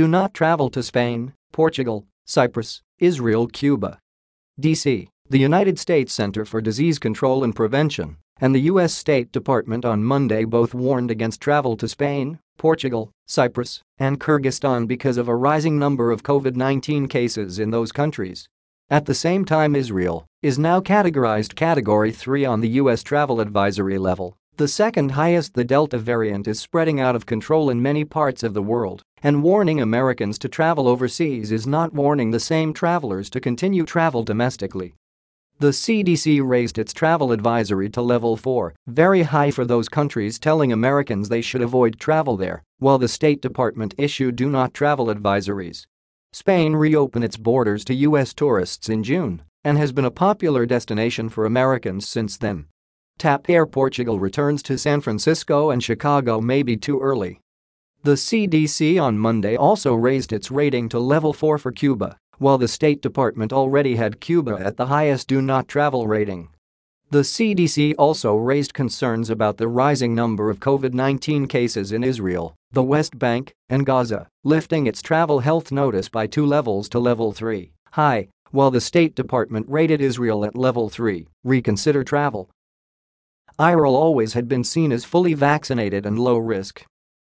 Do 0.00 0.08
not 0.08 0.32
travel 0.32 0.70
to 0.70 0.82
Spain, 0.82 1.34
Portugal, 1.52 2.06
Cyprus, 2.24 2.80
Israel, 3.00 3.46
Cuba. 3.46 3.98
D.C. 4.58 5.10
The 5.28 5.38
United 5.38 5.78
States 5.78 6.14
Center 6.14 6.46
for 6.46 6.62
Disease 6.62 6.98
Control 6.98 7.44
and 7.44 7.54
Prevention 7.54 8.16
and 8.40 8.54
the 8.54 8.66
U.S. 8.72 8.94
State 8.94 9.30
Department 9.30 9.84
on 9.84 10.02
Monday 10.02 10.44
both 10.46 10.72
warned 10.72 11.10
against 11.10 11.42
travel 11.42 11.76
to 11.76 11.86
Spain, 11.86 12.38
Portugal, 12.56 13.10
Cyprus, 13.26 13.82
and 13.98 14.18
Kyrgyzstan 14.18 14.88
because 14.88 15.18
of 15.18 15.28
a 15.28 15.36
rising 15.36 15.78
number 15.78 16.10
of 16.10 16.22
COVID-19 16.22 17.10
cases 17.10 17.58
in 17.58 17.70
those 17.70 17.92
countries. 17.92 18.48
At 18.88 19.04
the 19.04 19.12
same 19.12 19.44
time 19.44 19.76
Israel 19.76 20.24
is 20.40 20.58
now 20.58 20.80
categorized 20.80 21.56
Category 21.56 22.10
3 22.10 22.46
on 22.46 22.62
the 22.62 22.70
U.S. 22.80 23.02
travel 23.02 23.38
advisory 23.38 23.98
level, 23.98 24.38
the 24.56 24.68
second 24.68 25.12
highest 25.12 25.54
the 25.54 25.64
Delta 25.64 25.96
variant 25.96 26.46
is 26.46 26.60
spreading 26.60 27.00
out 27.00 27.16
of 27.16 27.24
control 27.24 27.70
in 27.70 27.80
many 27.80 28.04
parts 28.04 28.42
of 28.42 28.52
the 28.52 28.62
world, 28.62 29.02
and 29.22 29.42
warning 29.42 29.80
Americans 29.80 30.38
to 30.38 30.48
travel 30.48 30.88
overseas 30.88 31.52
is 31.52 31.66
not 31.66 31.92
warning 31.92 32.30
the 32.30 32.40
same 32.40 32.72
travelers 32.72 33.30
to 33.30 33.40
continue 33.40 33.84
travel 33.84 34.22
domestically. 34.22 34.94
The 35.58 35.72
CDC 35.72 36.40
raised 36.42 36.78
its 36.78 36.94
travel 36.94 37.32
advisory 37.32 37.90
to 37.90 38.00
level 38.00 38.36
4, 38.36 38.74
very 38.86 39.22
high 39.22 39.50
for 39.50 39.66
those 39.66 39.90
countries 39.90 40.38
telling 40.38 40.72
Americans 40.72 41.28
they 41.28 41.42
should 41.42 41.60
avoid 41.60 42.00
travel 42.00 42.36
there, 42.36 42.62
while 42.78 42.96
the 42.96 43.08
State 43.08 43.42
Department 43.42 43.94
issued 43.98 44.36
do 44.36 44.48
not 44.48 44.72
travel 44.72 45.06
advisories. 45.06 45.84
Spain 46.32 46.74
reopened 46.74 47.24
its 47.24 47.36
borders 47.36 47.84
to 47.84 47.94
U.S. 47.94 48.32
tourists 48.32 48.88
in 48.88 49.02
June 49.02 49.42
and 49.62 49.76
has 49.76 49.92
been 49.92 50.04
a 50.06 50.10
popular 50.10 50.64
destination 50.64 51.28
for 51.28 51.44
Americans 51.44 52.08
since 52.08 52.38
then. 52.38 52.66
TAP 53.18 53.50
Air 53.50 53.66
Portugal 53.66 54.18
returns 54.18 54.62
to 54.62 54.78
San 54.78 55.02
Francisco 55.02 55.68
and 55.68 55.84
Chicago 55.84 56.40
may 56.40 56.62
be 56.62 56.76
too 56.76 56.98
early. 57.00 57.40
The 58.02 58.12
CDC 58.12 59.00
on 59.00 59.18
Monday 59.18 59.56
also 59.56 59.94
raised 59.94 60.32
its 60.32 60.50
rating 60.50 60.88
to 60.90 60.98
level 60.98 61.32
4 61.32 61.58
for 61.58 61.72
Cuba 61.72 62.16
while 62.40 62.56
the 62.56 62.66
State 62.66 63.02
Department 63.02 63.52
already 63.52 63.96
had 63.96 64.18
Cuba 64.18 64.52
at 64.52 64.78
the 64.78 64.86
highest 64.86 65.28
do 65.28 65.42
not 65.42 65.68
travel 65.68 66.06
rating. 66.06 66.48
The 67.10 67.20
CDC 67.20 67.94
also 67.98 68.34
raised 68.34 68.72
concerns 68.72 69.28
about 69.28 69.58
the 69.58 69.68
rising 69.68 70.14
number 70.14 70.48
of 70.48 70.58
COVID-19 70.58 71.50
cases 71.50 71.92
in 71.92 72.02
Israel, 72.02 72.54
the 72.72 72.82
West 72.82 73.18
Bank, 73.18 73.52
and 73.68 73.84
Gaza, 73.84 74.26
lifting 74.42 74.86
its 74.86 75.02
travel 75.02 75.40
health 75.40 75.70
notice 75.70 76.08
by 76.08 76.26
two 76.26 76.46
levels 76.46 76.88
to 76.88 76.98
level 76.98 77.32
3, 77.32 77.70
high, 77.90 78.28
while 78.52 78.70
the 78.70 78.80
State 78.80 79.14
Department 79.14 79.66
rated 79.68 80.00
Israel 80.00 80.46
at 80.46 80.56
level 80.56 80.88
3, 80.88 81.26
reconsider 81.44 82.02
travel. 82.02 82.48
Israel 83.60 83.94
always 83.94 84.32
had 84.32 84.48
been 84.48 84.64
seen 84.64 84.92
as 84.92 85.04
fully 85.04 85.34
vaccinated 85.34 86.06
and 86.06 86.18
low 86.18 86.38
risk. 86.38 86.86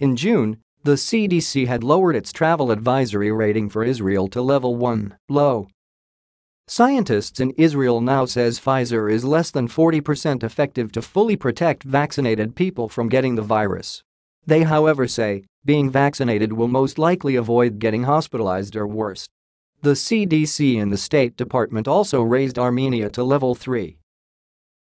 In 0.00 0.16
June, 0.16 0.56
the 0.82 0.96
CDC 0.96 1.68
had 1.68 1.84
lowered 1.84 2.16
its 2.16 2.32
travel 2.32 2.72
advisory 2.72 3.30
rating 3.30 3.68
for 3.68 3.84
Israel 3.84 4.26
to 4.28 4.42
level 4.42 4.74
1, 4.74 5.16
low. 5.28 5.68
Scientists 6.66 7.38
in 7.38 7.52
Israel 7.52 8.00
now 8.00 8.24
says 8.24 8.58
Pfizer 8.58 9.08
is 9.08 9.24
less 9.24 9.52
than 9.52 9.68
40% 9.68 10.42
effective 10.42 10.90
to 10.90 11.00
fully 11.00 11.36
protect 11.36 11.84
vaccinated 11.84 12.56
people 12.56 12.88
from 12.88 13.08
getting 13.08 13.36
the 13.36 13.42
virus. 13.42 14.02
They 14.44 14.64
however 14.64 15.06
say 15.06 15.44
being 15.64 15.90
vaccinated 15.90 16.52
will 16.52 16.68
most 16.68 16.98
likely 16.98 17.36
avoid 17.36 17.78
getting 17.78 18.02
hospitalized 18.02 18.74
or 18.74 18.88
worse. 18.88 19.28
The 19.82 19.92
CDC 19.92 20.82
and 20.82 20.92
the 20.92 20.96
State 20.96 21.36
Department 21.36 21.86
also 21.86 22.20
raised 22.20 22.58
Armenia 22.58 23.10
to 23.10 23.22
level 23.22 23.54
3, 23.54 23.96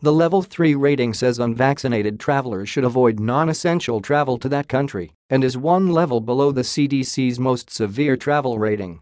the 0.00 0.12
level 0.12 0.42
3 0.42 0.74
rating 0.74 1.14
says 1.14 1.38
unvaccinated 1.38 2.20
travelers 2.20 2.68
should 2.68 2.84
avoid 2.84 3.18
non-essential 3.18 4.00
travel 4.02 4.36
to 4.36 4.48
that 4.48 4.68
country 4.68 5.12
and 5.30 5.42
is 5.42 5.56
one 5.56 5.88
level 5.88 6.20
below 6.20 6.52
the 6.52 6.60
CDC's 6.60 7.38
most 7.38 7.70
severe 7.70 8.14
travel 8.14 8.58
rating. 8.58 9.00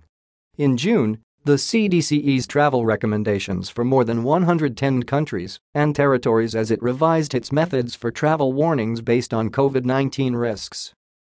In 0.56 0.76
June, 0.76 1.18
the 1.44 1.56
CDC 1.56 2.12
eased 2.12 2.48
travel 2.48 2.86
recommendations 2.86 3.68
for 3.68 3.84
more 3.84 4.04
than 4.04 4.22
110 4.22 5.02
countries 5.02 5.58
and 5.74 5.96
territories 5.96 6.54
as 6.54 6.70
it 6.70 6.80
revised 6.80 7.34
its 7.34 7.50
methods 7.50 7.96
for 7.96 8.12
travel 8.12 8.52
warnings 8.52 9.00
based 9.00 9.34
on 9.34 9.50
COVID 9.50 9.84
19 9.84 10.36
risks. 10.36 10.94